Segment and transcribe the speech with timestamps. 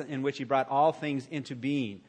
[0.00, 2.00] in which he brought all things into being.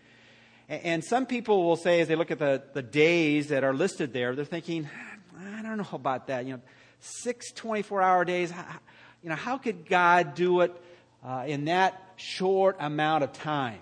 [0.70, 4.14] And some people will say, as they look at the, the days that are listed
[4.14, 4.90] there, they're thinking,
[5.38, 6.46] I don't know about that.
[6.46, 6.62] You know,
[7.00, 8.54] six 24 hour days,
[9.22, 10.74] you know, how could God do it
[11.24, 13.80] uh, in that short amount of time?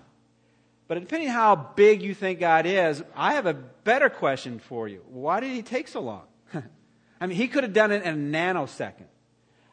[0.88, 4.88] But depending on how big you think God is, I have a better question for
[4.88, 5.02] you.
[5.08, 6.24] Why did he take so long?
[7.20, 9.06] I mean, he could have done it in a nanosecond.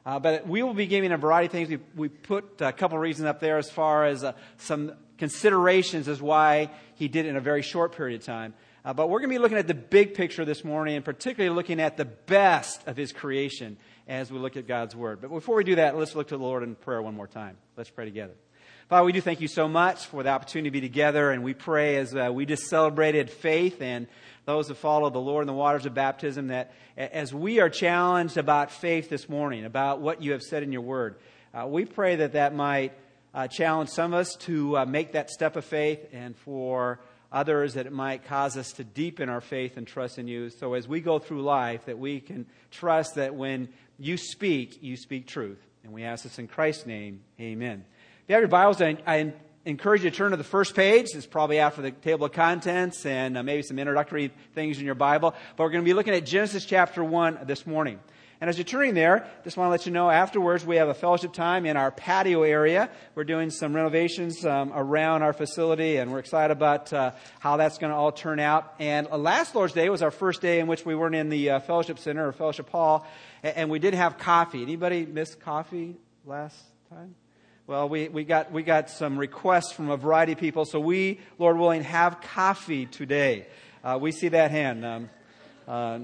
[0.10, 1.70] Uh, but we will be giving a variety of things.
[1.70, 6.08] We, we put a couple of reasons up there as far as uh, some considerations
[6.08, 8.56] as why he did it in a very short period of time.
[8.84, 11.56] Uh, but we're going to be looking at the big picture this morning and particularly
[11.56, 15.22] looking at the best of his creation as we look at God's Word.
[15.22, 17.58] But before we do that, let's look to the Lord in prayer one more time.
[17.78, 18.34] Let's pray together.
[18.88, 21.54] Father, we do thank you so much for the opportunity to be together, and we
[21.54, 24.08] pray as uh, we just celebrated faith and
[24.46, 28.38] those who follow the Lord in the waters of baptism, that as we are challenged
[28.38, 31.16] about faith this morning, about what you have said in your word,
[31.54, 32.94] uh, we pray that that might
[33.34, 37.00] uh, challenge some of us to uh, make that step of faith, and for
[37.32, 40.50] others that it might cause us to deepen our faith and trust in you.
[40.50, 43.70] So as we go through life, that we can trust that when
[44.00, 45.60] you speak, you speak truth.
[45.84, 47.22] And we ask this in Christ's name.
[47.40, 47.86] Amen.
[48.24, 49.34] If you have your Bibles, I, I
[49.70, 51.08] encourage you to turn to the first page.
[51.14, 54.96] It's probably after the table of contents and uh, maybe some introductory things in your
[54.96, 55.36] Bible.
[55.56, 58.00] But we're going to be looking at Genesis chapter 1 this morning.
[58.42, 60.94] And as you're turning there, just want to let you know afterwards we have a
[60.94, 62.90] fellowship time in our patio area.
[63.14, 67.78] We're doing some renovations um, around our facility, and we're excited about uh, how that's
[67.78, 68.76] going to all turn out.
[68.80, 71.50] And uh, last Lord's Day was our first day in which we weren't in the
[71.50, 73.06] uh, fellowship center or fellowship hall,
[73.44, 74.64] and, and we did have coffee.
[74.64, 76.58] Anybody miss coffee last
[76.90, 77.16] time?
[77.70, 81.20] Well, we, we, got, we got some requests from a variety of people, so we,
[81.38, 83.46] Lord willing, have coffee today.
[83.84, 85.10] Uh, we see that hand, um,
[85.68, 86.00] uh,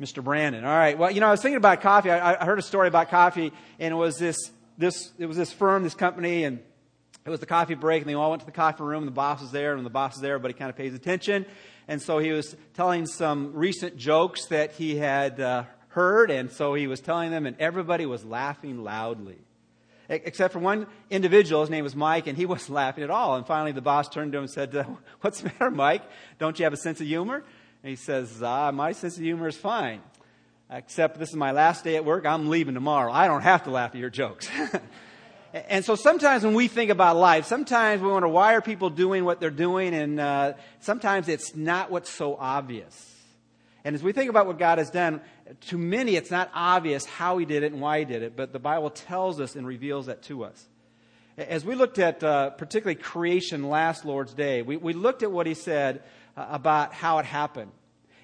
[0.00, 0.24] Mr.
[0.24, 0.64] Brandon.
[0.64, 0.98] All right.
[0.98, 2.10] Well, you know, I was thinking about coffee.
[2.10, 5.52] I, I heard a story about coffee, and it was this, this, it was this
[5.52, 6.58] firm, this company, and
[7.24, 9.12] it was the coffee break, and they all went to the coffee room, and the
[9.12, 11.46] boss was there, and the boss is there, but he kind of pays attention.
[11.86, 16.74] And so he was telling some recent jokes that he had uh, heard, and so
[16.74, 19.38] he was telling them, and everybody was laughing loudly
[20.08, 21.60] except for one individual.
[21.60, 23.36] His name was Mike, and he wasn't laughing at all.
[23.36, 24.84] And finally, the boss turned to him and said, uh,
[25.20, 26.02] What's the matter, Mike?
[26.38, 27.44] Don't you have a sense of humor?
[27.82, 30.00] And he says, Ah, my sense of humor is fine.
[30.70, 32.26] Except this is my last day at work.
[32.26, 33.10] I'm leaving tomorrow.
[33.10, 34.48] I don't have to laugh at your jokes.
[35.54, 39.24] and so sometimes when we think about life, sometimes we wonder why are people doing
[39.24, 43.14] what they're doing, and uh, sometimes it's not what's so obvious.
[43.82, 45.22] And as we think about what God has done,
[45.68, 48.52] to many it's not obvious how He did it and why He did it, but
[48.52, 50.66] the Bible tells us and reveals that to us.
[51.36, 55.46] As we looked at uh, particularly creation last Lord's Day, we, we looked at what
[55.46, 56.02] He said
[56.36, 57.70] uh, about how it happened.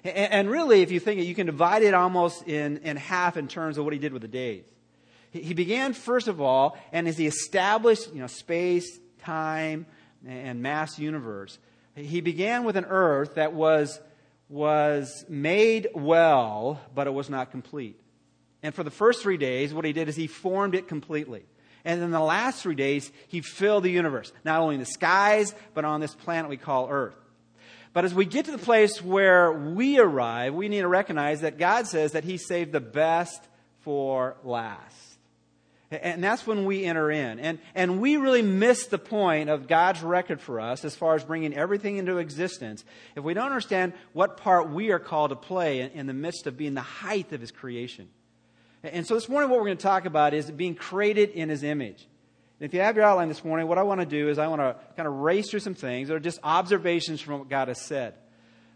[0.03, 3.37] And, and, really, if you think it, you can divide it almost in, in half
[3.37, 4.65] in terms of what He did with the days.
[5.31, 9.85] He, he began, first of all, and as He established you know, space, time,
[10.27, 11.57] and mass universe,
[11.95, 13.99] He began with an earth that was
[14.49, 17.99] was made well, but it was not complete.
[18.61, 21.45] And for the first three days, what he did is he formed it completely.
[21.83, 25.53] And in the last three days, he filled the universe, not only in the skies,
[25.73, 27.15] but on this planet we call Earth.
[27.93, 31.57] But as we get to the place where we arrive, we need to recognize that
[31.57, 33.41] God says that he saved the best
[33.81, 35.14] for last.
[36.01, 37.39] And that's when we enter in.
[37.39, 41.23] And, and we really miss the point of God's record for us as far as
[41.23, 42.83] bringing everything into existence
[43.15, 46.47] if we don't understand what part we are called to play in, in the midst
[46.47, 48.09] of being the height of His creation.
[48.83, 51.63] And so this morning, what we're going to talk about is being created in His
[51.63, 52.07] image.
[52.59, 54.47] And if you have your outline this morning, what I want to do is I
[54.47, 57.67] want to kind of race through some things that are just observations from what God
[57.67, 58.13] has said.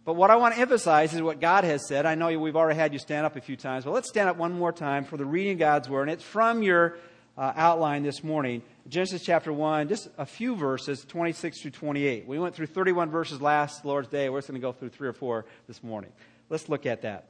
[0.05, 2.05] But what I want to emphasize is what God has said.
[2.05, 4.37] I know we've already had you stand up a few times, but let's stand up
[4.37, 6.03] one more time for the reading of God's Word.
[6.03, 6.97] And it's from your
[7.39, 12.27] uh, outline this morning Genesis chapter 1, just a few verses, 26 through 28.
[12.27, 14.29] We went through 31 verses last Lord's Day.
[14.29, 16.11] We're just going to go through three or four this morning.
[16.49, 17.25] Let's look at that.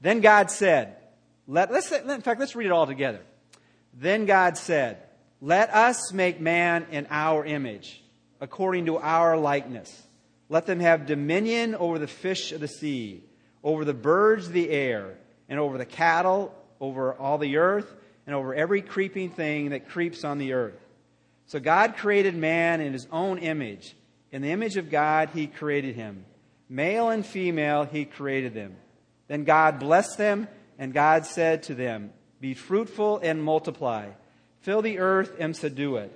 [0.00, 0.96] Then God said,
[1.46, 3.20] let, let's, in fact, let's read it all together.
[3.94, 5.02] Then God said,
[5.40, 8.02] Let us make man in our image,
[8.40, 10.02] according to our likeness
[10.48, 13.22] let them have dominion over the fish of the sea,
[13.62, 15.18] over the birds of the air,
[15.48, 17.94] and over the cattle, over all the earth,
[18.28, 20.78] and over every creeping thing that creeps on the earth.
[21.46, 23.96] So God created man in his own image.
[24.30, 26.24] In the image of God, he created him.
[26.68, 28.76] Male and female, he created them.
[29.26, 30.46] Then God blessed them,
[30.78, 34.10] and God said to them, Be fruitful and multiply.
[34.60, 36.12] Fill the earth and subdue it.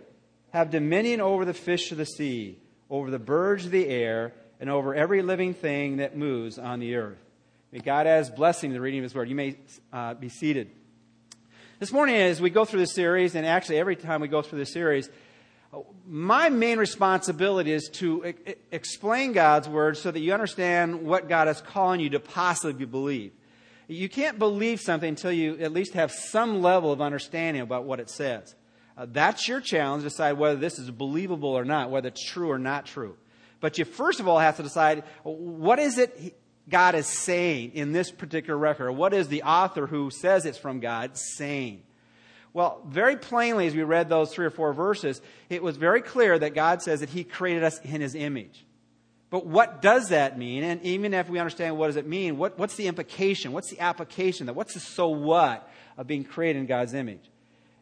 [0.53, 2.59] Have dominion over the fish of the sea
[2.93, 6.95] over the birds of the air, and over every living thing that moves on the
[6.95, 7.19] earth.
[7.73, 9.31] May God add blessing to the reading of his word.
[9.31, 9.57] You may
[9.91, 10.71] uh, be seated.
[11.83, 14.61] This morning, as we go through this series, and actually every time we go through
[14.61, 15.11] this series,
[16.07, 18.35] My main responsibility is to
[18.71, 23.33] explain God's word so that you understand what God is calling you to possibly believe.
[23.89, 27.99] You can't believe something until you at least have some level of understanding about what
[27.99, 28.55] it says.
[28.97, 32.61] Uh, that's your challenge decide whether this is believable or not, whether it's true or
[32.61, 33.17] not true.
[33.59, 36.37] But you first of all have to decide what is it
[36.69, 38.93] God is saying in this particular record?
[38.93, 41.83] What is the author who says it's from God saying?
[42.55, 46.39] Well, very plainly, as we read those three or four verses, it was very clear
[46.39, 48.65] that God says that He created us in His image.
[49.31, 50.63] But what does that mean?
[50.63, 53.53] And even if we understand what does it mean, what, what's the implication?
[53.53, 54.47] What's the application?
[54.47, 55.67] That What's the so what
[55.97, 57.31] of being created in God's image?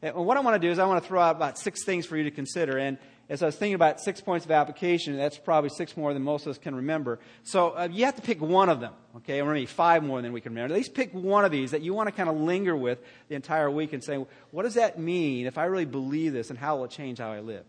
[0.00, 2.06] And what I want to do is I want to throw out about six things
[2.06, 2.78] for you to consider.
[2.78, 2.98] And
[3.30, 6.46] as I was thinking about six points of application, that's probably six more than most
[6.46, 7.20] of us can remember.
[7.44, 9.40] So uh, you have to pick one of them, okay?
[9.40, 10.74] Or maybe five more than we can remember.
[10.74, 12.98] At least pick one of these that you want to kind of linger with
[13.28, 14.16] the entire week and say,
[14.50, 17.30] what does that mean if I really believe this and how will it change how
[17.30, 17.64] I live?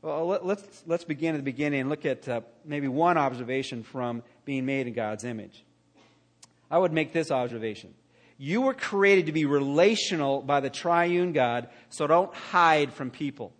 [0.00, 3.82] Well, let, us let's begin at the beginning and look at uh, maybe one observation
[3.82, 5.62] from being made in God's image.
[6.70, 7.92] I would make this observation.
[8.38, 13.52] You were created to be relational by the triune God, so don't hide from people.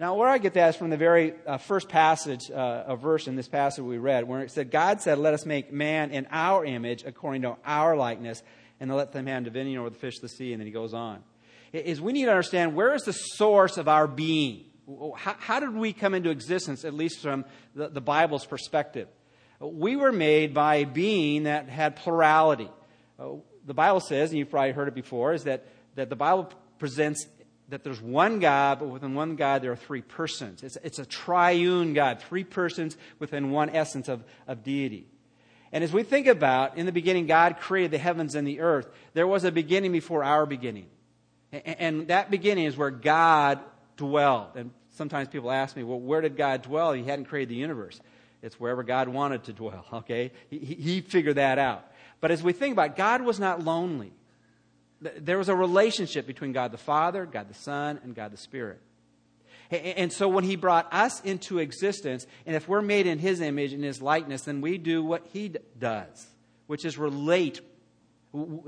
[0.00, 3.26] Now, where I get that is from the very uh, first passage, uh, a verse
[3.26, 6.28] in this passage we read, where it said, God said, Let us make man in
[6.30, 8.44] our image according to our likeness,
[8.78, 10.52] and let them have dominion over the fish of the sea.
[10.52, 11.24] And then he goes on.
[11.72, 14.66] Is we need to understand where is the source of our being?
[15.16, 19.08] How, how did we come into existence, at least from the, the Bible's perspective?
[19.60, 22.70] We were made by a being that had plurality.
[23.18, 23.30] Uh,
[23.66, 25.66] the Bible says, and you've probably heard it before, is that,
[25.96, 27.26] that the Bible presents
[27.68, 30.62] that there's one God, but within one God there are three persons.
[30.62, 35.06] It's, it's a triune God, three persons within one essence of, of deity.
[35.70, 38.88] And as we think about, in the beginning, God created the heavens and the earth,
[39.12, 40.86] there was a beginning before our beginning.
[41.52, 43.60] And, and that beginning is where God
[43.96, 44.56] dwelled.
[44.56, 46.92] And sometimes people ask me, well, where did God dwell?
[46.94, 48.00] He hadn't created the universe.
[48.42, 50.32] It's wherever God wanted to dwell, okay?
[50.48, 51.84] He, he figured that out.
[52.20, 54.12] But as we think about it, God was not lonely.
[55.00, 58.80] There was a relationship between God the Father, God the Son, and God the Spirit.
[59.70, 63.74] And so when he brought us into existence, and if we're made in his image
[63.74, 66.26] and his likeness, then we do what he does,
[66.66, 67.60] which is relate,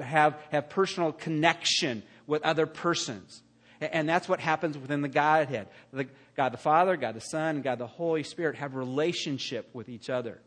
[0.03, 3.43] have, have personal connection with other persons.
[3.81, 5.69] And that's what happens within the Godhead.
[5.91, 6.07] The,
[6.37, 10.11] God the Father, God the Son, and God the Holy Spirit have relationship with each
[10.11, 10.39] other.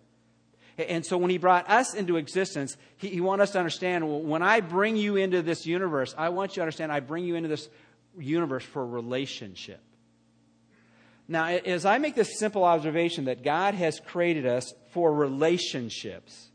[0.78, 4.22] And so when he brought us into existence, he, he wanted us to understand well,
[4.22, 7.36] when I bring you into this universe, I want you to understand I bring you
[7.36, 7.70] into this
[8.18, 9.82] universe for relationship.
[11.28, 16.50] Now, as I make this simple observation that God has created us for relationships,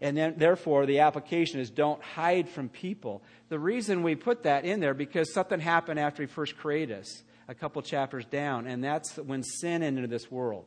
[0.00, 3.22] and then therefore the application is don't hide from people.
[3.48, 7.22] The reason we put that in there because something happened after he first created us,
[7.48, 10.66] a couple chapters down, and that's when sin entered this world.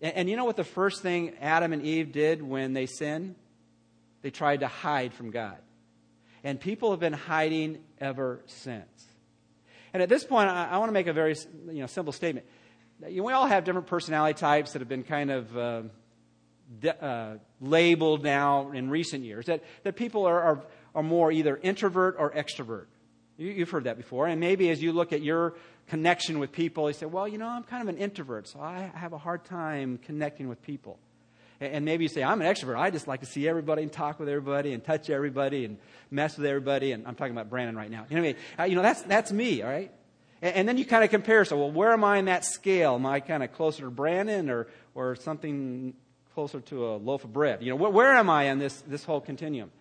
[0.00, 3.34] And, and you know what the first thing Adam and Eve did when they sinned?
[4.22, 5.58] They tried to hide from God.
[6.44, 9.06] And people have been hiding ever since.
[9.92, 11.36] And at this point, I, I want to make a very
[11.66, 12.46] you know, simple statement.
[13.08, 15.82] You know, we all have different personality types that have been kind of uh,
[16.80, 19.46] de- uh, labeled now in recent years.
[19.46, 22.86] That, that people are, are, are more either introvert or extrovert.
[23.36, 24.26] You, you've heard that before.
[24.26, 25.54] And maybe as you look at your
[25.88, 26.86] connection with people.
[26.86, 29.44] He said, Well, you know, I'm kind of an introvert, so I have a hard
[29.44, 30.98] time connecting with people.
[31.60, 32.78] And maybe you say, I'm an extrovert.
[32.78, 35.78] I just like to see everybody and talk with everybody and touch everybody and
[36.08, 36.92] mess with everybody.
[36.92, 38.06] And I'm talking about Brandon right now.
[38.12, 39.90] Anyway, uh, you know, that's, that's me, all right?
[40.40, 41.44] And then you kind of compare.
[41.44, 42.94] So, well, where am I in that scale?
[42.94, 45.94] Am I kind of closer to Brandon or, or something
[46.34, 47.60] closer to a loaf of bread?
[47.60, 49.72] You know, where, where am I in this, this whole continuum?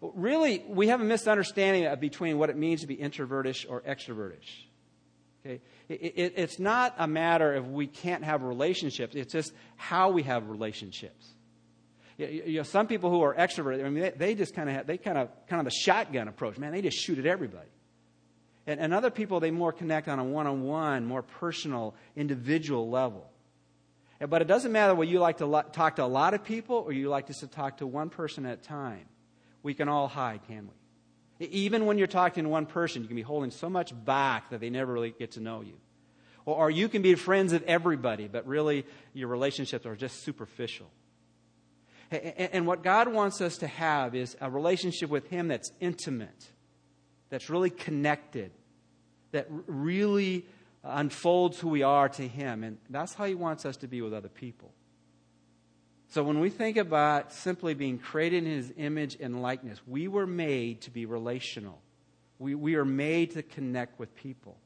[0.00, 4.64] Really, we have a misunderstanding between what it means to be introvertish or extrovertish.
[5.44, 5.60] Okay?
[5.88, 10.22] It, it, it's not a matter of we can't have relationships, it's just how we
[10.22, 11.28] have relationships.
[12.18, 14.98] You, know, some people who are extroverted, I mean, they, they just kind of they
[14.98, 16.58] kind of kind of a shotgun approach.
[16.58, 17.68] Man, they just shoot at everybody.
[18.66, 23.28] And, and other people, they more connect on a one-on-one, more personal, individual level.
[24.20, 26.76] But it doesn't matter whether you like to lo- talk to a lot of people
[26.76, 29.06] or you like just to talk to one person at a time.
[29.64, 30.74] We can all hide, can we?
[31.50, 34.60] Even when you're talking to one person, you can be holding so much back that
[34.60, 35.74] they never really get to know you.
[36.44, 40.90] Or, or you can be friends with everybody, but really your relationships are just superficial.
[42.10, 46.48] And, and what God wants us to have is a relationship with Him that's intimate,
[47.30, 48.52] that's really connected,
[49.32, 50.46] that really
[50.84, 52.62] uh, unfolds who we are to Him.
[52.62, 54.72] And that's how He wants us to be with other people.
[56.12, 60.26] So when we think about simply being created in his image and likeness, we were
[60.26, 61.80] made to be relational.
[62.38, 64.56] We, we are made to connect with people.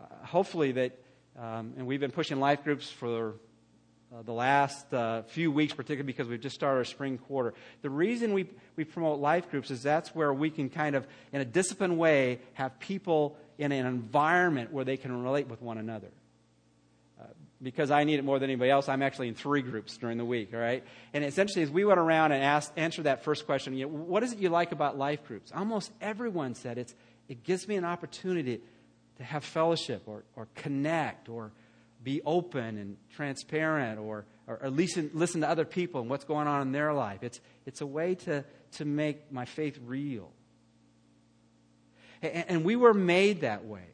[0.00, 0.92] Uh, hopefully that
[1.38, 3.38] Um, and we've been pushing life groups for
[4.10, 7.54] uh, the last uh, few weeks, particularly because we've just started our spring quarter.
[7.82, 11.40] The reason we, we promote life groups is that's where we can kind of, in
[11.40, 16.10] a disciplined way, have people in an environment where they can relate with one another.
[17.60, 20.24] Because I need it more than anybody else, I'm actually in three groups during the
[20.24, 20.84] week, all right?
[21.12, 24.22] And essentially, as we went around and asked, answered that first question, you know, what
[24.22, 25.50] is it you like about life groups?
[25.52, 26.94] Almost everyone said it's,
[27.28, 28.60] it gives me an opportunity
[29.16, 31.50] to have fellowship or, or connect or
[32.02, 36.46] be open and transparent or, or, or listen, listen to other people and what's going
[36.46, 37.22] on in their life.
[37.22, 40.30] It's, it's a way to, to make my faith real.
[42.22, 43.86] And, and we were made that way.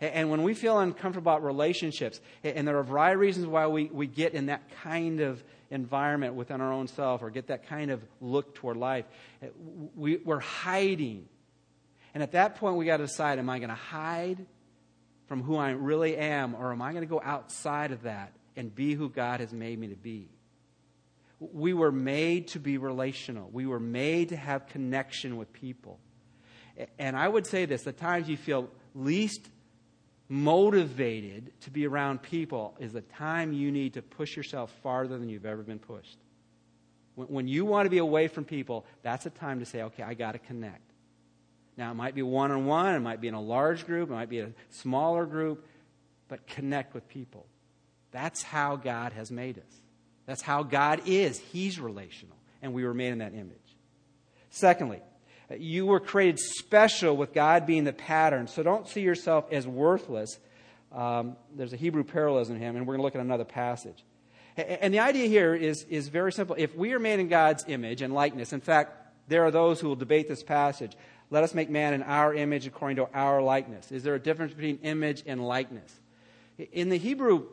[0.00, 3.66] And when we feel uncomfortable about relationships, and there are a variety of reasons why
[3.66, 7.66] we, we get in that kind of environment within our own self or get that
[7.68, 9.04] kind of look toward life,
[9.96, 11.28] we, we're hiding.
[12.14, 14.46] And at that point, we got to decide am I going to hide
[15.26, 18.74] from who I really am, or am I going to go outside of that and
[18.74, 20.28] be who God has made me to be?
[21.40, 23.50] We were made to be relational.
[23.52, 25.98] We were made to have connection with people.
[26.98, 29.48] And I would say this the times you feel least
[30.28, 35.28] motivated to be around people is the time you need to push yourself farther than
[35.28, 36.18] you've ever been pushed.
[37.14, 40.14] When you want to be away from people, that's a time to say, okay, I
[40.14, 40.82] got to connect.
[41.76, 44.12] Now, it might be one on one, it might be in a large group, it
[44.12, 45.66] might be a smaller group,
[46.28, 47.46] but connect with people.
[48.10, 49.80] That's how God has made us.
[50.26, 51.38] That's how God is.
[51.38, 53.56] He's relational, and we were made in that image.
[54.50, 55.00] Secondly,
[55.56, 60.38] you were created special with God being the pattern, so don't see yourself as worthless.
[60.92, 64.04] Um, there's a Hebrew parallelism in him, and we're going to look at another passage.
[64.56, 66.56] And the idea here is, is very simple.
[66.58, 68.92] If we are made in God's image and likeness, in fact,
[69.28, 70.96] there are those who will debate this passage.
[71.30, 73.92] Let us make man in our image according to our likeness.
[73.92, 76.00] Is there a difference between image and likeness?
[76.72, 77.46] In the Hebrew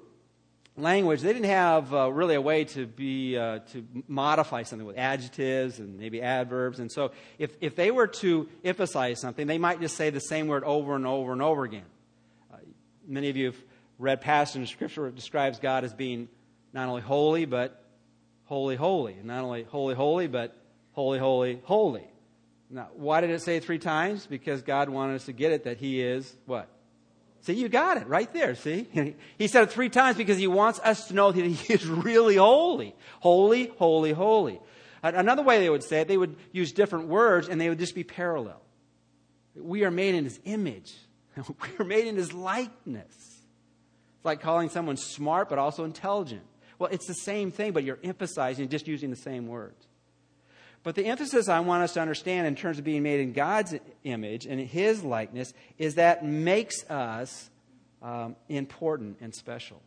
[0.77, 4.97] language, they didn't have uh, really a way to be uh, to modify something with
[4.97, 6.79] adjectives and maybe adverbs.
[6.79, 10.47] And so, if if they were to emphasize something, they might just say the same
[10.47, 11.85] word over and over and over again.
[12.53, 12.57] Uh,
[13.07, 13.57] many of you have
[13.97, 16.27] read passages in Scripture it describes God as being
[16.73, 17.81] not only holy but
[18.45, 20.55] holy, holy, and not only holy, holy, but
[20.91, 22.03] holy, holy, holy.
[22.69, 24.25] Now, why did it say three times?
[24.25, 26.67] Because God wanted us to get it that He is what?
[27.45, 28.87] See, you got it right there, see?
[29.37, 32.37] He said it three times because He wants us to know that He is really
[32.37, 32.95] holy.
[33.19, 34.59] Holy, holy, holy.
[35.03, 37.93] Another way they would say it, they would use different words and they would just
[37.93, 38.59] be parallel.
[39.53, 40.95] We are made in His image,
[41.37, 43.05] we are made in His likeness.
[43.05, 46.41] It's like calling someone smart but also intelligent.
[46.79, 49.85] Well, it's the same thing, but you're emphasizing just using the same words.
[50.85, 53.73] But the emphasis I want us to understand in terms of being made in God's
[54.03, 57.49] image and His likeness is that makes us
[58.03, 59.81] um, important and special.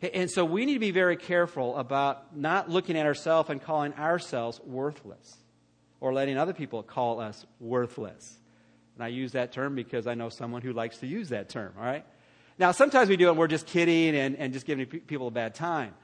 [0.00, 3.92] And so we need to be very careful about not looking at ourselves and calling
[3.94, 5.38] ourselves worthless
[5.98, 8.38] or letting other people call us worthless.
[8.94, 11.72] And I use that term because I know someone who likes to use that term,
[11.76, 12.06] all right?
[12.56, 15.32] Now, sometimes we do it and we're just kidding and, and just giving people a
[15.32, 15.94] bad time.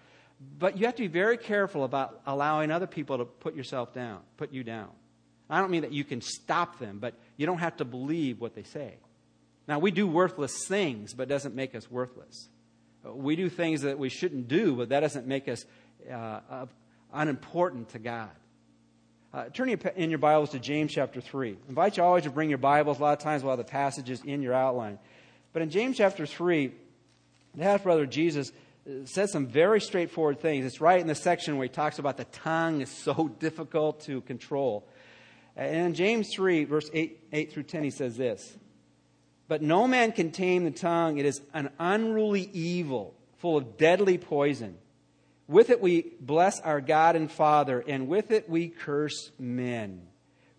[0.40, 4.20] But you have to be very careful about allowing other people to put yourself down,
[4.36, 4.88] put you down.
[5.50, 8.54] I don't mean that you can stop them, but you don't have to believe what
[8.54, 8.94] they say.
[9.66, 12.48] Now, we do worthless things, but doesn't make us worthless.
[13.04, 15.64] We do things that we shouldn't do, but that doesn't make us
[16.10, 16.66] uh,
[17.12, 18.30] unimportant to God.
[19.32, 21.50] Uh, turn in your Bibles to James chapter 3.
[21.50, 22.98] I invite you always to bring your Bibles.
[22.98, 24.98] A lot of times we'll have the passages in your outline.
[25.52, 26.72] But in James chapter 3,
[27.54, 28.52] the half brother Jesus
[29.04, 30.64] says some very straightforward things.
[30.64, 34.20] It's right in the section where he talks about the tongue is so difficult to
[34.22, 34.88] control.
[35.56, 38.56] And in James 3, verse 8, 8 through 10, he says this
[39.46, 41.18] But no man can tame the tongue.
[41.18, 44.78] It is an unruly evil, full of deadly poison.
[45.46, 50.02] With it we bless our God and Father, and with it we curse men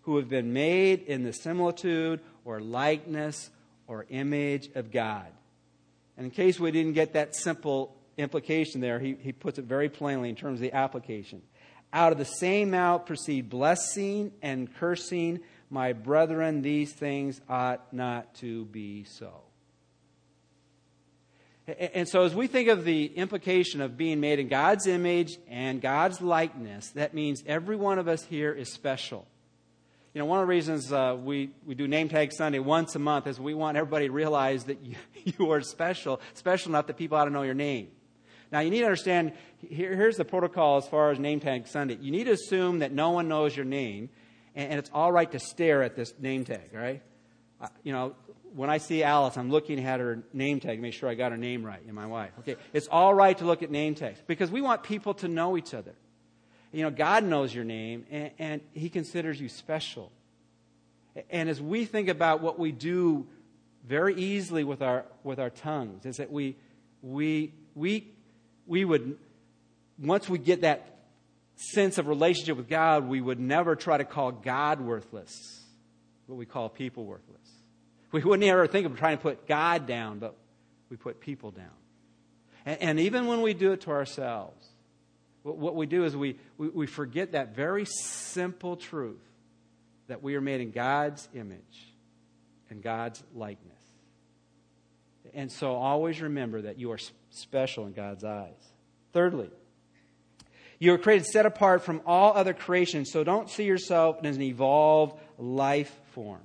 [0.02, 3.50] who have been made in the similitude or likeness
[3.86, 5.26] or image of God.
[6.16, 9.88] And in case we didn't get that simple implication there, he, he puts it very
[9.88, 11.42] plainly in terms of the application.
[11.92, 15.40] Out of the same mouth proceed blessing and cursing.
[15.70, 19.42] My brethren, these things ought not to be so.
[21.78, 25.80] And so, as we think of the implication of being made in God's image and
[25.80, 29.26] God's likeness, that means every one of us here is special.
[30.14, 32.98] You know, one of the reasons uh, we, we do Name Tag Sunday once a
[32.98, 36.96] month is we want everybody to realize that you, you are special, special enough that
[36.96, 37.88] people ought to know your name.
[38.52, 41.98] Now, you need to understand here, here's the protocol as far as name tag Sunday.
[42.00, 44.08] You need to assume that no one knows your name,
[44.54, 47.02] and, and it's all right to stare at this name tag, right?
[47.60, 48.14] Uh, you know,
[48.54, 51.38] when I see Alice, I'm looking at her name tag make sure I got her
[51.38, 52.32] name right in my wife.
[52.40, 55.56] Okay, it's all right to look at name tags because we want people to know
[55.56, 55.94] each other.
[56.72, 60.10] You know, God knows your name and, and He considers you special.
[61.28, 63.26] And as we think about what we do
[63.86, 66.56] very easily with our, with our tongues, is that we,
[67.02, 68.08] we, we,
[68.70, 69.18] we would,
[69.98, 71.00] once we get that
[71.56, 75.64] sense of relationship with God, we would never try to call God worthless,
[76.26, 77.36] what we call people worthless.
[78.12, 80.36] We wouldn't ever think of trying to put God down, but
[80.88, 81.66] we put people down.
[82.64, 84.68] And, and even when we do it to ourselves,
[85.42, 89.18] what, what we do is we, we, we forget that very simple truth
[90.06, 91.92] that we are made in God's image
[92.70, 93.79] and God's likeness.
[95.34, 96.98] And so always remember that you are
[97.30, 98.72] special in God's eyes.
[99.12, 99.50] Thirdly,
[100.78, 104.42] you are created set apart from all other creation, so don't see yourself as an
[104.42, 106.40] evolved life form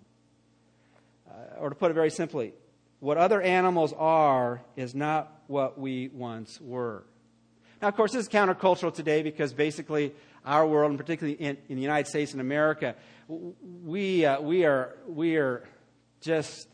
[1.59, 2.53] or to put it very simply,
[2.99, 7.03] what other animals are is not what we once were.
[7.81, 10.13] Now, of course, this is countercultural today because basically
[10.45, 12.95] our world, and particularly in, in the United States and America,
[13.27, 15.67] we, uh, we, are, we are
[16.21, 16.67] just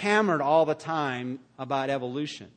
[0.00, 2.48] hammered all the time about evolution.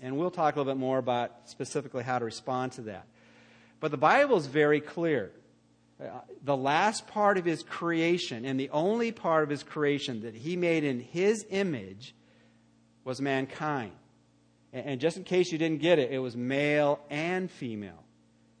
[0.00, 3.06] And we'll talk a little bit more about specifically how to respond to that.
[3.80, 5.32] But the Bible is very clear
[6.44, 10.56] the last part of his creation and the only part of his creation that he
[10.56, 12.14] made in his image
[13.04, 13.92] was mankind.
[14.72, 18.04] And just in case you didn't get it, it was male and female.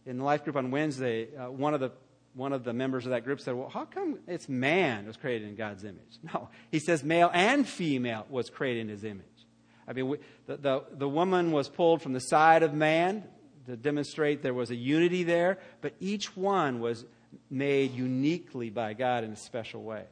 [0.06, 1.92] In the life group on Wednesday, uh, one of the
[2.38, 5.48] one of the members of that group said, Well, how come it's man was created
[5.48, 5.98] in God's image?
[6.32, 9.24] No, he says male and female was created in his image.
[9.86, 13.24] I mean, we, the, the, the woman was pulled from the side of man
[13.66, 17.04] to demonstrate there was a unity there, but each one was
[17.50, 20.04] made uniquely by God in a special way.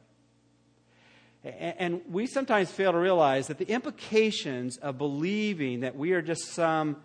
[1.43, 6.45] And we sometimes fail to realize that the implications of believing that we are just
[6.47, 6.97] some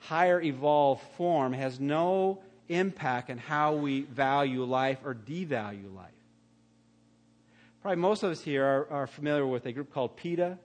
[0.00, 6.10] higher evolved form has no impact on how we value life or devalue life.
[7.82, 10.58] Probably most of us here are, are familiar with a group called PETA.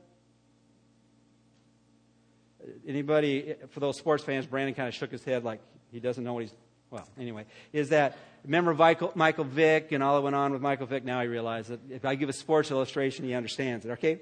[2.87, 5.61] Anybody, for those sports fans, Brandon kind of shook his head like
[5.91, 6.53] he doesn't know what he's
[6.91, 10.87] well, anyway, is that remember Michael, Michael Vick and all that went on with Michael
[10.87, 11.05] Vick?
[11.05, 14.19] Now I realize that if I give a sports illustration, he understands it, okay?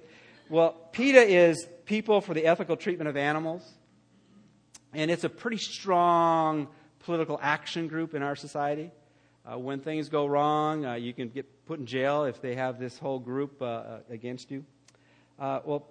[0.49, 3.67] Well, PETA is People for the Ethical Treatment of Animals,
[4.93, 6.67] and it's a pretty strong
[6.99, 8.91] political action group in our society.
[9.49, 12.79] Uh, when things go wrong, uh, you can get put in jail if they have
[12.79, 14.63] this whole group uh, uh against you.
[15.39, 15.88] Uh, well,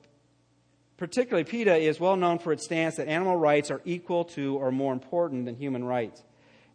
[0.96, 4.70] particularly PETA is well known for its stance that animal rights are equal to or
[4.70, 6.22] more important than human rights.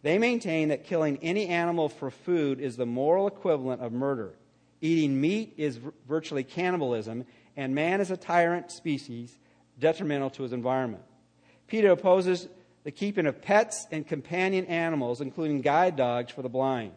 [0.01, 4.33] They maintain that killing any animal for food is the moral equivalent of murder.
[4.81, 9.37] Eating meat is virtually cannibalism, and man is a tyrant species
[9.79, 11.03] detrimental to his environment.
[11.67, 12.49] PETA opposes
[12.83, 16.91] the keeping of pets and companion animals, including guide dogs for the blind.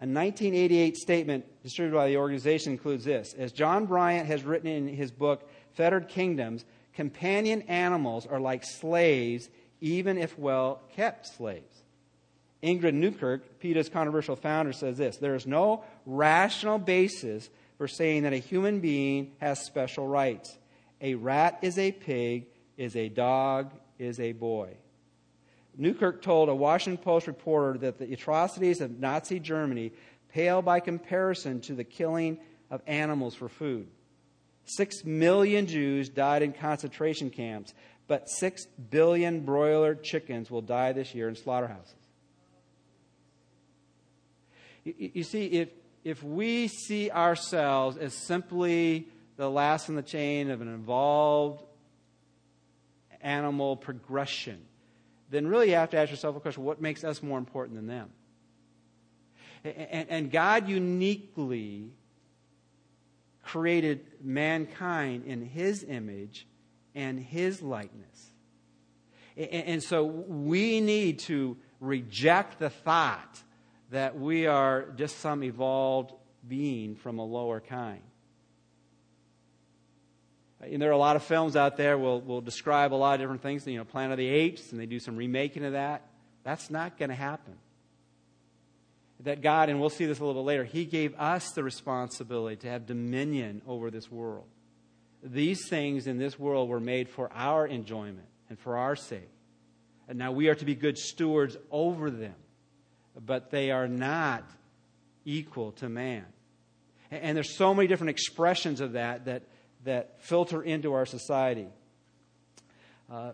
[0.00, 4.88] A 1988 statement distributed by the organization includes this As John Bryant has written in
[4.88, 9.48] his book, Fettered Kingdoms, companion animals are like slaves,
[9.80, 11.82] even if well kept slaves.
[12.62, 17.48] Ingrid Newkirk, PETA's controversial founder, says this There is no rational basis
[17.78, 20.56] for saying that a human being has special rights.
[21.00, 22.46] A rat is a pig,
[22.76, 24.76] is a dog, is a boy.
[25.76, 29.92] Newkirk told a Washington Post reporter that the atrocities of Nazi Germany
[30.32, 32.38] pale by comparison to the killing
[32.70, 33.88] of animals for food.
[34.64, 37.74] Six million Jews died in concentration camps,
[38.06, 41.94] but six billion broiler chickens will die this year in slaughterhouses.
[44.84, 45.68] You, you see, if,
[46.04, 51.64] if we see ourselves as simply the last in the chain of an involved
[53.20, 54.60] animal progression,
[55.32, 57.86] then really you have to ask yourself a question what makes us more important than
[57.86, 58.10] them?
[59.64, 61.90] And, and God uniquely
[63.42, 66.46] created mankind in his image
[66.94, 68.32] and his likeness.
[69.36, 73.42] And, and so we need to reject the thought
[73.90, 76.12] that we are just some evolved
[76.46, 78.02] being from a lower kind.
[80.62, 83.20] And there are a lot of films out there will will describe a lot of
[83.20, 83.66] different things.
[83.66, 86.06] You know, Planet of the Apes, and they do some remaking of that.
[86.44, 87.54] That's not going to happen.
[89.20, 92.56] That God, and we'll see this a little bit later, He gave us the responsibility
[92.56, 94.46] to have dominion over this world.
[95.22, 99.28] These things in this world were made for our enjoyment and for our sake.
[100.08, 102.34] And now we are to be good stewards over them
[103.14, 104.44] but they are not
[105.24, 106.24] equal to man.
[107.10, 109.42] And there's so many different expressions of that that,
[109.84, 111.66] that filter into our society.
[113.10, 113.32] Uh,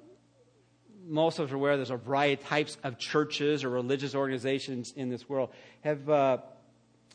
[1.06, 4.92] most of us are aware there's a variety of types of churches or religious organizations
[4.96, 5.50] in this world.
[5.82, 6.38] Have, uh,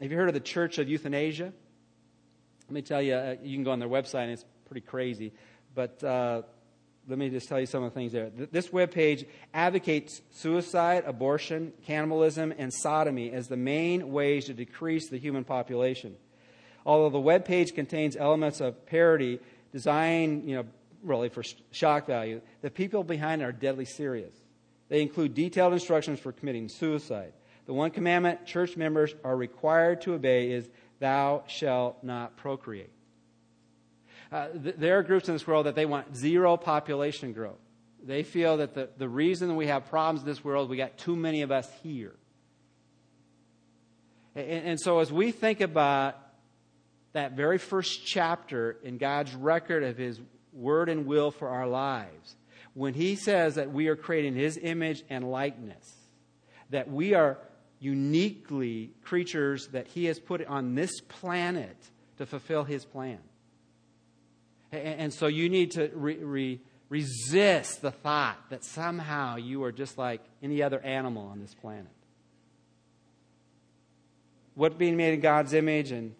[0.02, 1.54] have you heard of the Church of Euthanasia?
[2.67, 5.34] Let me tell you, uh, you can go on their website and it's pretty crazy.
[5.76, 6.43] But uh,
[7.08, 8.30] let me just tell you some of the things there.
[8.30, 15.17] This webpage advocates suicide, abortion, cannibalism, and sodomy as the main ways to decrease the
[15.17, 16.15] human population.
[16.86, 19.39] Although the web page contains elements of parody
[19.72, 20.65] designed, you know,
[21.04, 24.34] really for shock value, the people behind it are deadly serious.
[24.89, 27.34] They include detailed instructions for committing suicide.
[27.65, 30.69] The one commandment church members are required to obey is,
[31.00, 32.91] Thou shalt not procreate.
[34.32, 37.60] Uh, th- there are groups in this world that they want zero population growth.
[38.04, 41.15] They feel that the, the reason we have problems in this world, we got too
[41.15, 42.15] many of us here.
[44.36, 46.17] And, and so as we think about
[47.13, 50.19] that very first chapter in God's record of His
[50.52, 52.36] word and will for our lives,
[52.73, 55.93] when He says that we are creating His image and likeness,
[56.71, 57.38] that we are
[57.80, 61.78] uniquely creatures that He has put on this planet
[62.17, 63.19] to fulfill His plan.
[64.71, 69.99] And, so you need to re, re, resist the thought that somehow you are just
[69.99, 71.91] like any other animal on this planet.
[74.56, 76.15] What being made in God's image and,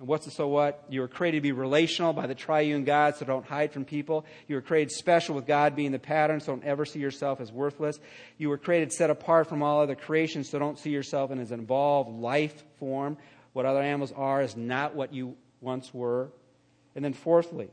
[0.00, 0.82] and what's the so what?
[0.88, 4.24] You were created to be relational by the triune God, so don't hide from people.
[4.48, 7.52] You were created special with God being the pattern, so don't ever see yourself as
[7.52, 8.00] worthless.
[8.38, 11.52] You were created set apart from all other creations, so don't see yourself in as
[11.52, 13.18] an involved life form.
[13.52, 16.30] What other animals are is not what you once were.
[16.96, 17.68] And then, fourthly,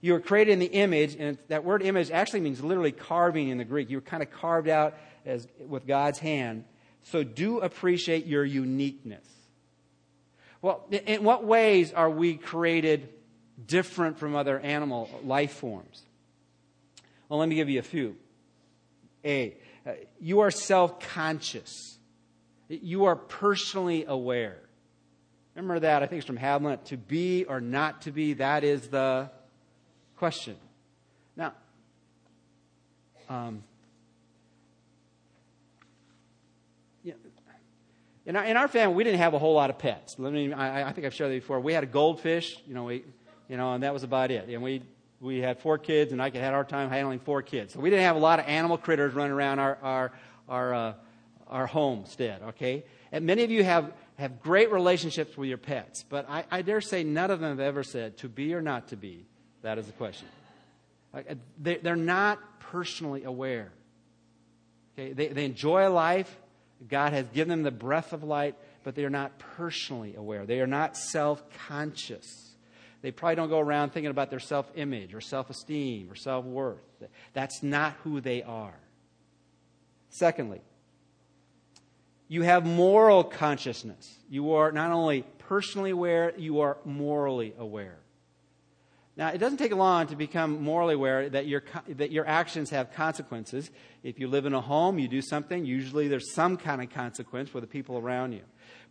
[0.00, 3.58] you were created in the image, and that word image actually means literally carving in
[3.58, 3.88] the Greek.
[3.88, 6.64] You were kind of carved out as, with God's hand.
[7.04, 9.37] So do appreciate your uniqueness.
[10.60, 13.08] Well, in what ways are we created
[13.64, 16.02] different from other animal life forms?
[17.28, 18.16] Well, let me give you a few.
[19.24, 21.98] A, uh, you are self conscious,
[22.68, 24.58] you are personally aware.
[25.54, 28.88] Remember that, I think it's from Hamlet to be or not to be, that is
[28.88, 29.28] the
[30.16, 30.56] question.
[31.36, 31.52] Now,
[33.28, 33.64] um,
[38.28, 40.16] in, our, in our family, we didn't have a whole lot of pets.
[40.20, 41.60] I, I, I think I've shared that before.
[41.60, 43.02] We had a goldfish, you know, we,
[43.48, 44.50] you know, and that was about it.
[44.50, 44.82] And we
[45.20, 47.72] we had four kids, and I had our time handling four kids.
[47.72, 50.12] So we didn't have a lot of animal critters running around our our
[50.46, 50.94] our, uh,
[51.48, 52.42] our homestead.
[52.50, 56.60] Okay, and many of you have have great relationships with your pets, but I, I
[56.60, 59.24] dare say none of them have ever said to be or not to be.
[59.62, 60.28] That is the question.
[61.14, 61.22] Uh,
[61.58, 63.72] they're not personally aware.
[64.92, 65.14] Okay?
[65.14, 66.36] They, they enjoy life.
[66.86, 70.46] God has given them the breath of light, but they are not personally aware.
[70.46, 72.54] They are not self conscious.
[73.02, 76.44] They probably don't go around thinking about their self image or self esteem or self
[76.44, 76.78] worth.
[77.32, 78.78] That's not who they are.
[80.10, 80.60] Secondly,
[82.28, 84.18] you have moral consciousness.
[84.28, 87.98] You are not only personally aware, you are morally aware.
[89.18, 92.92] Now, it doesn't take long to become morally aware that your, that your actions have
[92.92, 93.68] consequences.
[94.04, 97.48] If you live in a home, you do something, usually there's some kind of consequence
[97.50, 98.42] for the people around you.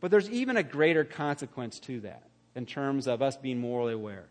[0.02, 2.24] But there's even a greater consequence to that
[2.56, 4.26] in terms of us being morally aware.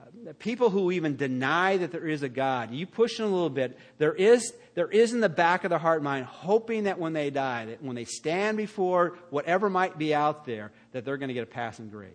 [0.00, 3.50] Uh, people who even deny that there is a God, you push them a little
[3.50, 7.14] bit, there is, there is in the back of their heart mind, hoping that when
[7.14, 11.28] they die, that when they stand before whatever might be out there, that they're going
[11.28, 12.14] to get a passing grade.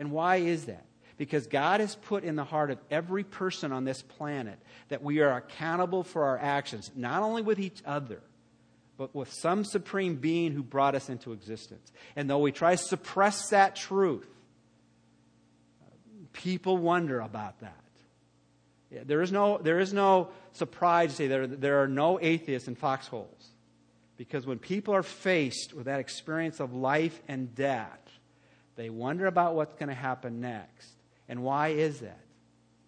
[0.00, 0.85] And why is that?
[1.16, 5.20] Because God has put in the heart of every person on this planet that we
[5.20, 8.20] are accountable for our actions, not only with each other,
[8.98, 11.90] but with some supreme being who brought us into existence.
[12.16, 14.28] And though we try to suppress that truth,
[16.32, 17.74] people wonder about that.
[19.06, 22.74] There is no, there is no surprise to say there, there are no atheists in
[22.74, 23.50] foxholes.
[24.16, 28.00] Because when people are faced with that experience of life and death,
[28.76, 30.95] they wonder about what's going to happen next.
[31.28, 32.20] And why is that?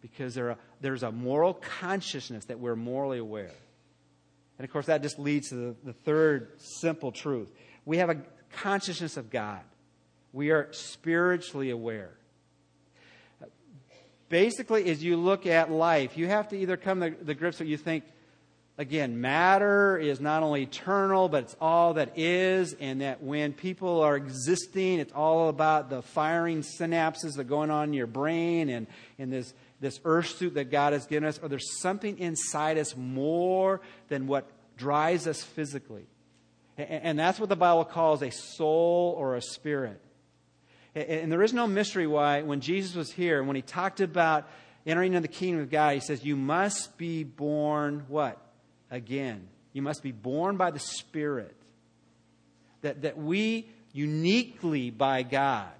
[0.01, 3.51] Because there are, there's a moral consciousness that we're morally aware.
[4.59, 7.53] And of course, that just leads to the, the third simple truth.
[7.85, 8.19] We have a
[8.53, 9.61] consciousness of God,
[10.33, 12.13] we are spiritually aware.
[14.29, 17.67] Basically, as you look at life, you have to either come to the grips that
[17.67, 18.05] you think,
[18.79, 24.01] again, matter is not only eternal, but it's all that is, and that when people
[24.01, 28.69] are existing, it's all about the firing synapses that are going on in your brain
[28.69, 28.87] and
[29.19, 32.97] in this, this earth suit that God has given us, or there's something inside us
[32.97, 36.07] more than what drives us physically.
[36.79, 40.01] And, and that's what the Bible calls a soul or a spirit.
[40.95, 44.49] And there is no mystery why, when Jesus was here, and when he talked about
[44.87, 48.41] entering into the kingdom of God, he says, You must be born what?
[48.91, 49.49] Again.
[49.73, 51.55] You must be born by the Spirit.
[52.83, 55.71] That, that we uniquely by God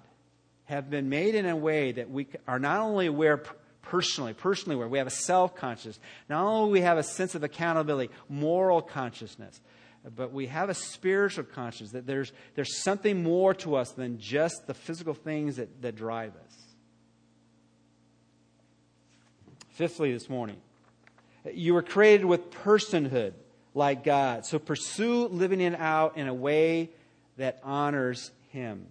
[0.65, 3.41] have been made in a way that we are not only aware
[3.81, 5.99] personally, personally aware, we have a self consciousness.
[6.29, 9.59] Not only we have a sense of accountability, moral consciousness,
[10.15, 14.67] but we have a spiritual consciousness that there's, there's something more to us than just
[14.67, 16.55] the physical things that, that drive us.
[19.69, 20.57] Fifthly, this morning,
[21.53, 23.33] you were created with personhood
[23.73, 24.45] like God.
[24.45, 26.89] So pursue living it out in a way
[27.37, 28.87] that honors Him.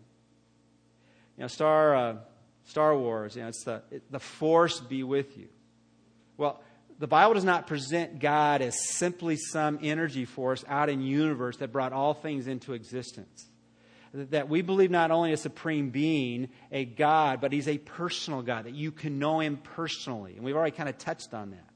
[1.36, 2.16] You know, Star, uh,
[2.64, 5.48] Star Wars, you know, it's the, it, the Force be with you.
[6.36, 6.62] Well,
[6.98, 11.70] the Bible does not present God as simply some energy force out in universe that
[11.70, 13.46] brought all things into existence.
[14.12, 18.64] That we believe not only a supreme being, a God, but he's a personal God,
[18.64, 20.34] that you can know him personally.
[20.34, 21.67] And we've already kind of touched on that.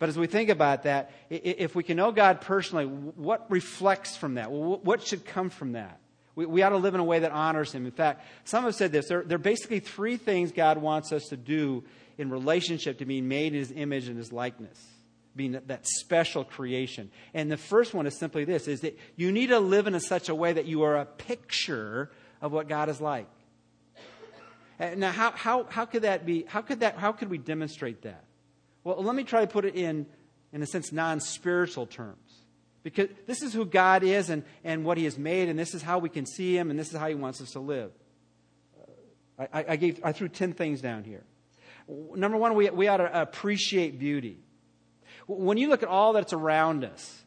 [0.00, 4.34] But as we think about that, if we can know God personally, what reflects from
[4.34, 4.50] that?
[4.50, 6.00] What should come from that?
[6.34, 7.84] We, we ought to live in a way that honors Him.
[7.84, 11.24] In fact, some have said this there, there are basically three things God wants us
[11.24, 11.84] to do
[12.16, 14.82] in relationship to being made in His image and His likeness,
[15.36, 17.10] being that, that special creation.
[17.34, 20.00] And the first one is simply this is that you need to live in a
[20.00, 22.10] such a way that you are a picture
[22.40, 23.28] of what God is like.
[24.78, 26.44] Now, how, how, how could that be?
[26.48, 28.24] How could, that, how could we demonstrate that?
[28.84, 30.06] Well, let me try to put it in,
[30.52, 32.16] in a sense, non spiritual terms.
[32.82, 35.82] Because this is who God is and, and what He has made, and this is
[35.82, 37.92] how we can see Him, and this is how He wants us to live.
[39.38, 41.24] I, I, gave, I threw 10 things down here.
[41.88, 44.38] Number one, we, we ought to appreciate beauty.
[45.26, 47.22] When you look at all that's around us,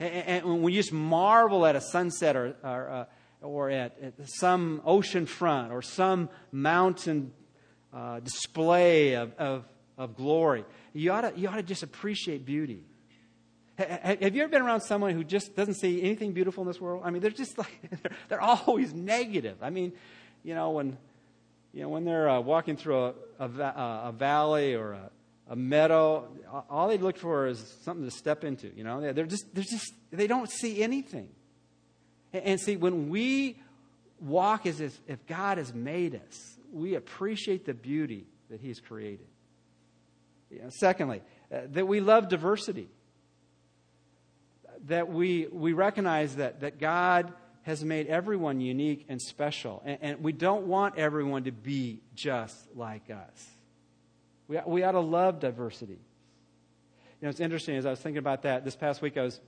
[0.00, 3.04] and, and when you just marvel at a sunset or, or, uh,
[3.42, 7.32] or at, at, some ocean front or some mountain
[7.92, 9.64] uh, display of, of,
[9.98, 12.84] of glory, you ought, to, you ought to just appreciate beauty.
[13.76, 17.02] Have you ever been around someone who just doesn't see anything beautiful in this world?
[17.04, 19.58] I mean, they're just like, they're, they're always negative.
[19.62, 19.92] I mean,
[20.42, 20.96] you know, when,
[21.72, 23.44] you know, when they're uh, walking through a, a,
[24.06, 25.10] a valley or a,
[25.50, 26.28] a, meadow,
[26.68, 29.12] all they look for is something to step into, you know?
[29.12, 31.28] They're just, they're just, they don't see anything.
[32.32, 33.60] And, and see, when we
[34.20, 39.26] walk as if, if God has made us, we appreciate the beauty that He's created.
[40.50, 42.88] You know, secondly, uh, that we love diversity.
[44.86, 47.32] That we, we recognize that, that God
[47.62, 49.82] has made everyone unique and special.
[49.84, 53.46] And, and we don't want everyone to be just like us.
[54.46, 55.98] We, we ought to love diversity.
[57.20, 59.40] You know, it's interesting as I was thinking about that this past week, I was,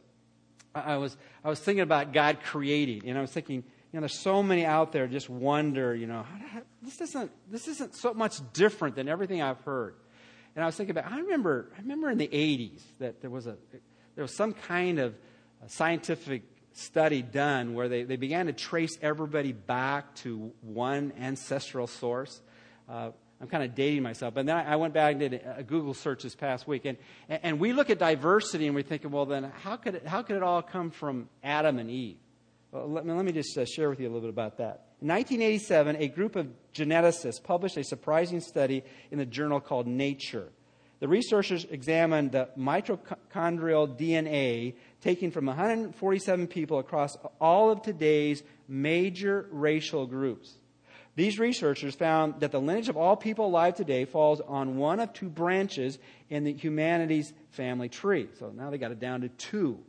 [0.74, 4.18] I was, I was thinking about God creating, and I was thinking, you know, there's
[4.18, 6.24] so many out there just wonder, you know,
[6.82, 9.94] this isn't, this isn't so much different than everything I've heard.
[10.54, 13.46] And I was thinking about, I remember, I remember in the 80s that there was,
[13.46, 13.56] a,
[14.14, 15.14] there was some kind of
[15.68, 22.40] scientific study done where they, they began to trace everybody back to one ancestral source.
[22.88, 23.10] Uh,
[23.40, 24.34] I'm kind of dating myself.
[24.34, 26.84] But then I, went back and did a Google search this past week.
[26.84, 30.22] And, and we look at diversity and we're thinking, well, then how could it, how
[30.22, 32.18] could it all come from Adam and Eve?
[32.72, 34.86] Well, let, me, let me just uh, share with you a little bit about that.
[35.02, 40.48] In 1987, a group of geneticists published a surprising study in the journal called Nature.
[41.00, 49.46] The researchers examined the mitochondrial DNA taken from 147 people across all of today's major
[49.50, 50.52] racial groups.
[51.16, 55.12] These researchers found that the lineage of all people alive today falls on one of
[55.12, 58.28] two branches in the humanities family tree.
[58.38, 59.80] So now they got it down to two.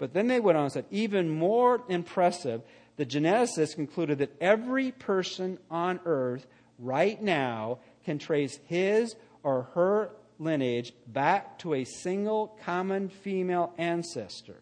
[0.00, 2.62] But then they went on and said, even more impressive,
[2.96, 6.46] the geneticists concluded that every person on earth
[6.78, 14.56] right now can trace his or her lineage back to a single common female ancestor.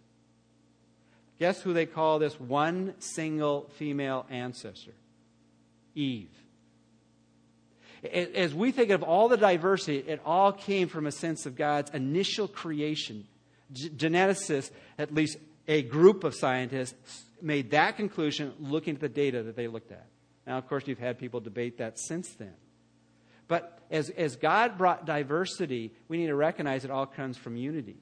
[1.38, 4.94] Guess who they call this one single female ancestor?
[5.94, 6.30] Eve.
[8.12, 11.92] As we think of all the diversity, it all came from a sense of God's
[11.92, 13.28] initial creation.
[13.72, 19.56] Geneticists, at least a group of scientists, made that conclusion looking at the data that
[19.56, 20.06] they looked at.
[20.46, 22.54] Now, of course, you've had people debate that since then.
[23.48, 27.96] But as, as God brought diversity, we need to recognize it all comes from unity.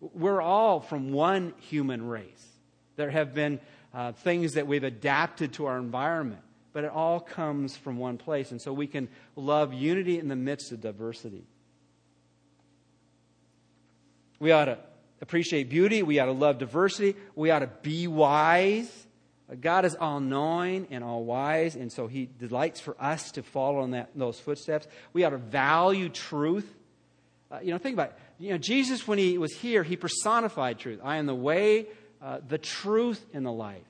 [0.00, 2.46] We're all from one human race.
[2.96, 3.60] There have been
[3.94, 8.50] uh, things that we've adapted to our environment, but it all comes from one place.
[8.50, 11.44] And so we can love unity in the midst of diversity.
[14.40, 14.78] We ought to
[15.22, 16.02] appreciate beauty.
[16.02, 17.16] We ought to love diversity.
[17.34, 18.90] We ought to be wise.
[19.60, 23.84] God is all knowing and all wise, and so He delights for us to follow
[23.84, 24.86] in that, those footsteps.
[25.12, 26.70] We ought to value truth.
[27.50, 28.18] Uh, you know, think about it.
[28.38, 31.00] You know, Jesus, when He was here, He personified truth.
[31.04, 31.86] I am the way,
[32.22, 33.82] uh, the truth, and the life.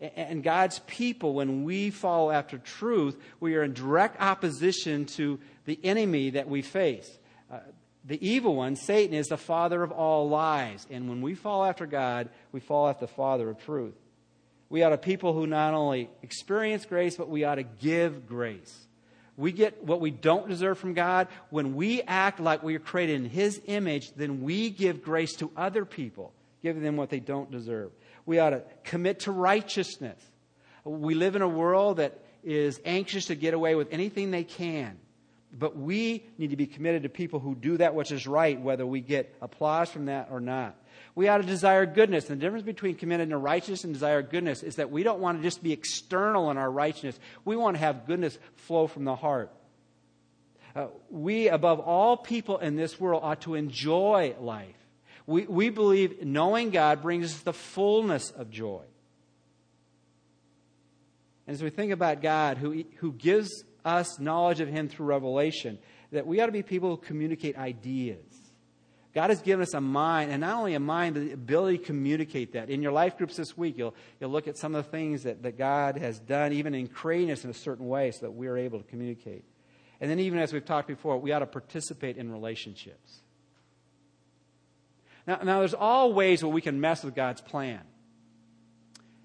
[0.00, 5.78] And God's people, when we follow after truth, we are in direct opposition to the
[5.82, 7.10] enemy that we face.
[7.50, 7.60] Uh,
[8.06, 10.86] the evil one, Satan, is the father of all lies.
[10.90, 13.94] And when we fall after God, we fall after the father of truth.
[14.68, 18.86] We ought to people who not only experience grace, but we ought to give grace.
[19.36, 21.28] We get what we don't deserve from God.
[21.50, 25.50] When we act like we are created in His image, then we give grace to
[25.56, 27.90] other people, giving them what they don't deserve.
[28.24, 30.20] We ought to commit to righteousness.
[30.84, 34.96] We live in a world that is anxious to get away with anything they can.
[35.52, 38.84] But we need to be committed to people who do that which is right, whether
[38.84, 40.76] we get applause from that or not.
[41.14, 42.28] We ought to desire goodness.
[42.28, 45.38] And the difference between committed to righteousness and desire goodness is that we don't want
[45.38, 47.18] to just be external in our righteousness.
[47.44, 49.50] We want to have goodness flow from the heart.
[50.74, 54.76] Uh, we, above all people in this world, ought to enjoy life.
[55.26, 58.82] We, we believe knowing God brings us the fullness of joy.
[61.46, 65.78] And as we think about God, who, who gives us knowledge of Him through revelation,
[66.12, 68.24] that we ought to be people who communicate ideas.
[69.14, 71.84] God has given us a mind, and not only a mind, but the ability to
[71.84, 72.68] communicate that.
[72.68, 75.42] In your life groups this week, you'll, you'll look at some of the things that,
[75.42, 78.46] that God has done, even in creating us in a certain way, so that we
[78.46, 79.44] are able to communicate.
[80.02, 83.22] And then, even as we've talked before, we ought to participate in relationships.
[85.26, 87.80] Now, now there's all ways where we can mess with God's plan.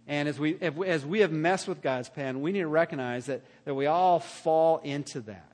[0.08, 3.44] And as we, as we have messed with God's plan, we need to recognize that,
[3.66, 5.48] that we all fall into that.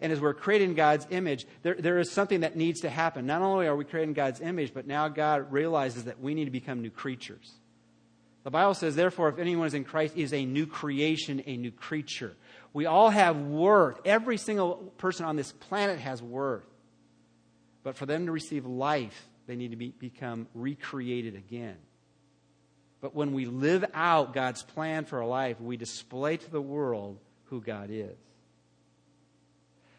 [0.00, 3.26] And as we're creating God's image, there, there is something that needs to happen.
[3.26, 6.50] Not only are we creating God's image, but now God realizes that we need to
[6.50, 7.50] become new creatures.
[8.44, 11.72] The Bible says, therefore, if anyone is in Christ, is a new creation, a new
[11.72, 12.36] creature.
[12.72, 14.00] We all have worth.
[14.04, 16.64] Every single person on this planet has worth.
[17.82, 21.76] But for them to receive life, they need to be, become recreated again.
[23.00, 27.18] But when we live out God's plan for our life, we display to the world
[27.44, 28.16] who God is.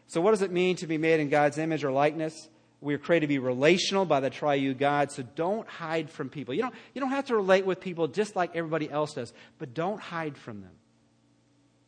[0.06, 2.48] So, what does it mean to be made in God's image or likeness?
[2.80, 6.54] We are created to be relational by the triune God, so don't hide from people.
[6.54, 9.74] You don't, you don't have to relate with people just like everybody else does, but
[9.74, 10.72] don't hide from them.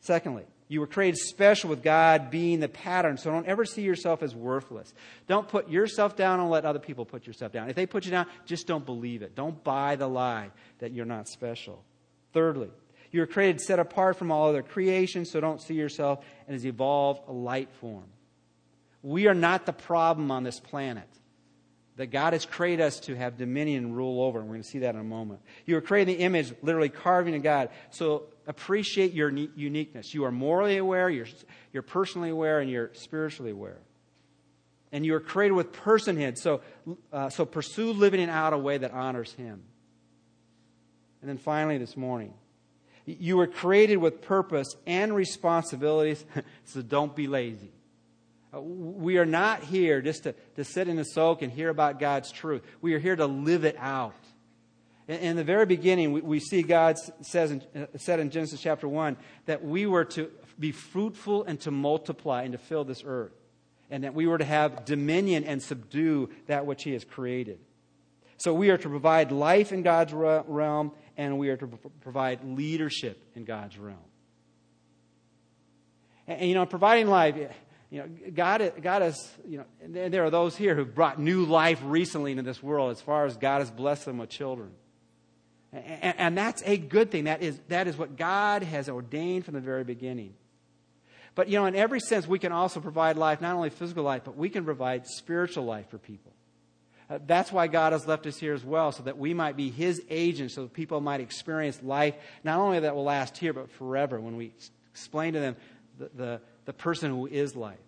[0.01, 4.23] Secondly, you were created special with God being the pattern, so don't ever see yourself
[4.23, 4.95] as worthless.
[5.27, 7.69] Don't put yourself down and let other people put yourself down.
[7.69, 9.35] If they put you down, just don't believe it.
[9.35, 11.85] Don't buy the lie that you're not special.
[12.33, 12.71] Thirdly,
[13.11, 17.29] you were created set apart from all other creation, so don't see yourself as evolved
[17.29, 18.07] a light form.
[19.03, 21.09] We are not the problem on this planet.
[21.97, 24.69] That God has created us to have dominion and rule over, and we're going to
[24.69, 25.41] see that in a moment.
[25.67, 27.69] You were created in the image, literally carving of God.
[27.91, 30.15] So appreciate your uniqueness.
[30.15, 31.27] You are morally aware, you're,
[31.73, 33.79] you're personally aware, and you're spiritually aware.
[34.91, 36.39] And you are created with personhood.
[36.39, 36.63] So,
[37.13, 39.63] uh, so pursue living it out a way that honors Him.
[41.21, 42.35] And then finally, this morning,
[43.05, 46.25] you were created with purpose and responsibilities,
[46.65, 47.73] so don't be lazy.
[48.55, 51.99] Uh, we are not here just to, to sit in the soak and hear about
[51.99, 52.63] God's truth.
[52.81, 54.15] We are here to live it out.
[55.09, 59.17] In the very beginning, we see God says in, uh, said in Genesis chapter 1
[59.47, 63.33] that we were to be fruitful and to multiply and to fill this earth,
[63.91, 67.59] and that we were to have dominion and subdue that which He has created.
[68.37, 71.67] So we are to provide life in God's realm, and we are to
[72.01, 73.99] provide leadership in God's realm.
[76.29, 77.37] And, you know, providing life,
[77.93, 81.79] you know, God, God has, you know, there are those here who've brought new life
[81.85, 84.71] recently into this world as far as God has blessed them with children.
[85.75, 87.25] And, and that's a good thing.
[87.25, 90.33] That is, that is what God has ordained from the very beginning.
[91.35, 94.23] But, you know, in every sense, we can also provide life, not only physical life,
[94.25, 96.33] but we can provide spiritual life for people.
[97.11, 99.71] Uh, that's why God has left us here as well, so that we might be
[99.71, 103.71] His agents, so that people might experience life, not only that will last here, but
[103.71, 104.55] forever, when we
[104.91, 105.57] explain to them
[105.99, 107.79] the, the, the person who is life.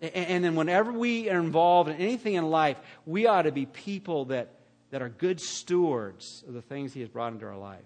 [0.00, 3.66] And, and then whenever we are involved in anything in life, we ought to be
[3.66, 4.50] people that
[4.90, 7.78] that are good stewards of the things He has brought into our life.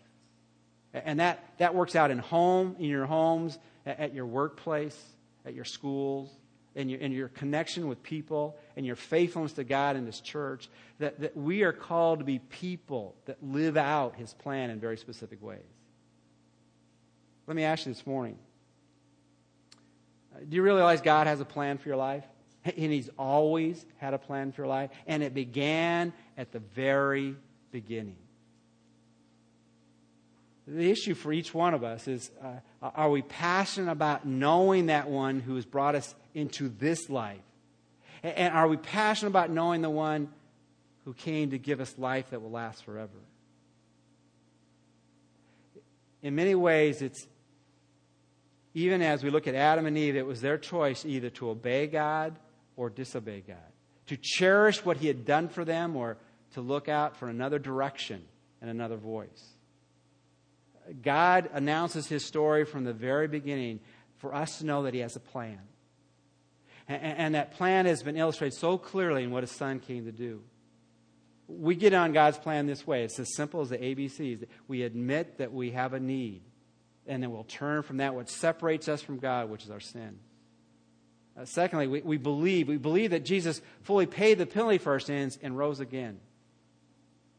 [0.92, 4.98] And that, that works out in home, in your homes, at your workplace,
[5.44, 6.30] at your schools,
[6.74, 10.68] in your, in your connection with people, and your faithfulness to God and His church.
[10.98, 14.96] That, that we are called to be people that live out His plan in very
[14.96, 15.61] specific ways.
[17.46, 18.38] Let me ask you this morning
[20.49, 22.24] do you realize God has a plan for your life?
[22.64, 24.91] And He's always had a plan for your life.
[25.07, 27.37] And it began at the very
[27.70, 28.16] beginning.
[30.66, 35.11] The issue for each one of us is uh, are we passionate about knowing that
[35.11, 37.43] one who has brought us into this life?
[38.22, 40.30] And are we passionate about knowing the one
[41.05, 43.11] who came to give us life that will last forever?
[46.22, 47.26] In many ways, it's
[48.75, 51.87] even as we look at Adam and Eve, it was their choice either to obey
[51.87, 52.37] God
[52.77, 53.57] or disobey God,
[54.07, 56.16] to cherish what He had done for them or
[56.55, 58.22] to look out for another direction
[58.61, 59.55] and another voice.
[61.03, 63.81] God announces His story from the very beginning
[64.18, 65.61] for us to know that He has a plan.
[66.87, 70.43] And, that plan has been illustrated so clearly in what His Son came to do.
[71.49, 74.47] We get on God's plan this way it's as simple as the ABCs.
[74.68, 76.43] We admit that we have a need,
[77.07, 80.18] and then we'll turn from that which separates us from God, which is our sin.
[81.36, 82.68] Uh, secondly, we, we believe.
[82.68, 86.20] We believe that Jesus fully paid the penalty for our sins and rose again.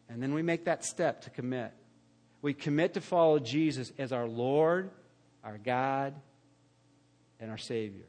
[0.10, 1.72] And then we make that step to commit.
[2.42, 4.92] We commit to follow Jesus as our Lord,
[5.44, 6.14] our God,
[7.40, 8.06] and our Savior.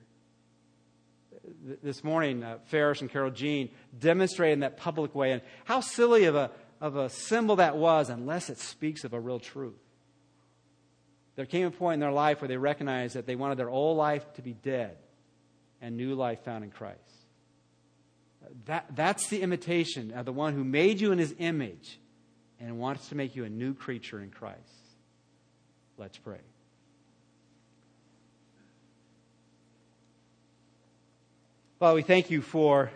[1.83, 6.25] This morning, uh, Ferris and Carol Jean demonstrated in that public way and how silly
[6.25, 6.51] of a,
[6.81, 9.79] of a symbol that was unless it speaks of a real truth.
[11.37, 13.99] There came a point in their life where they recognized that they wanted their old
[13.99, 14.97] life to be dead
[15.83, 16.99] and new life found in Christ.
[18.65, 21.99] That, that's the imitation of the one who made you in his image
[22.59, 24.61] and wants to make you a new creature in Christ.
[25.99, 26.41] Let's pray.
[31.79, 32.91] Father, we thank you for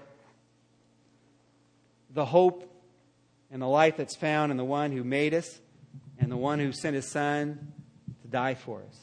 [2.14, 2.66] the hope
[3.50, 5.60] and the life that's found in the one who made us
[6.18, 7.72] and the one who sent his son
[8.30, 8.98] die for us.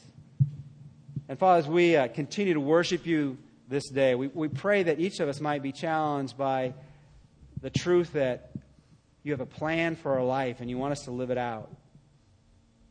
[1.28, 4.14] And Father, as we uh, continue to worship you this day.
[4.14, 6.74] We, we pray that each of us might be challenged by
[7.60, 8.52] the truth that
[9.22, 11.70] you have a plan for our life and you want us to live it out.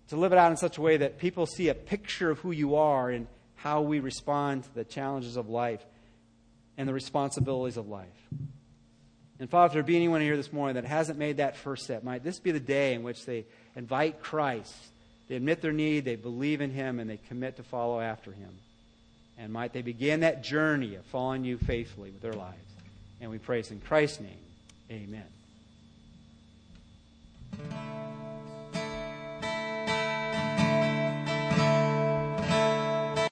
[0.09, 2.51] To live it out in such a way that people see a picture of who
[2.51, 5.83] you are and how we respond to the challenges of life
[6.77, 8.07] and the responsibilities of life.
[9.39, 12.03] And Father, if there be anyone here this morning that hasn't made that first step,
[12.03, 14.73] might this be the day in which they invite Christ,
[15.27, 18.51] they admit their need, they believe in Him, and they commit to follow after Him.
[19.37, 22.57] And might they begin that journey of following you faithfully with their lives.
[23.21, 24.31] And we praise in Christ's name.
[24.89, 25.25] Amen.